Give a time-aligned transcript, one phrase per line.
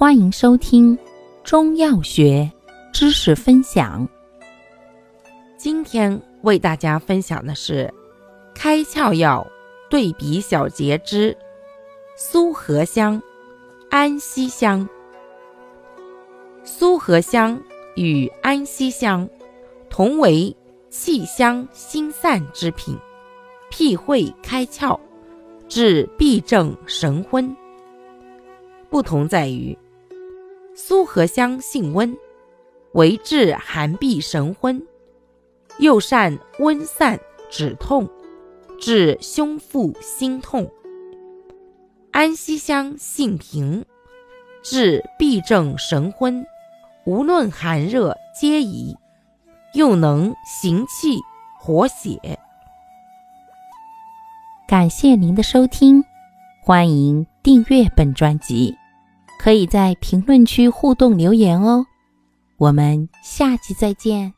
[0.00, 0.98] 欢迎收听
[1.44, 2.50] 中药学
[2.90, 4.08] 知识分享。
[5.58, 7.92] 今天为大家分享的是
[8.54, 9.46] 开窍药
[9.90, 11.36] 对比小节之
[12.16, 13.20] 苏合香、
[13.90, 14.88] 安息香。
[16.64, 17.62] 苏合香
[17.94, 19.28] 与安息香
[19.90, 20.56] 同为
[20.88, 22.98] 气香心散之品，
[23.68, 24.98] 辟秽开窍，
[25.68, 27.54] 治痹症神昏。
[28.88, 29.76] 不同在于。
[30.82, 32.16] 苏合香性温，
[32.94, 34.82] 为治寒痹神昏，
[35.78, 38.08] 又善温散止痛，
[38.80, 40.70] 治胸腹心痛。
[42.12, 43.84] 安息香性平，
[44.62, 46.46] 治痹症神昏，
[47.04, 48.96] 无论寒热皆宜，
[49.74, 51.18] 又能行气
[51.58, 52.38] 活血。
[54.66, 56.02] 感谢您的收听，
[56.62, 58.79] 欢迎订阅本专辑。
[59.42, 61.86] 可以在评论区互动留言哦，
[62.58, 64.34] 我们下期再见。